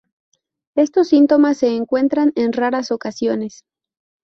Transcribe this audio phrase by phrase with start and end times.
[0.75, 3.65] Estos síntomas se encuentran en raras ocasiones.